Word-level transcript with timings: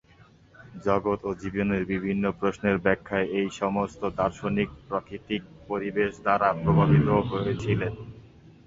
জগৎ 0.85 1.19
ও 1.23 1.41
জীবনের 1.41 1.83
বিভিন্ন 1.91 2.23
প্রশ্নের 2.39 2.77
ব্যাখ্যায় 2.85 3.27
এই 3.39 3.47
সমস্ত 3.61 4.01
দার্শনিক 4.19 4.69
প্রাকৃতিক 4.89 5.41
পরিবেশ 5.69 6.11
দ্বারা 6.23 6.47
প্রভাবিত 6.61 7.07
হয়েছিলেন। 7.31 7.93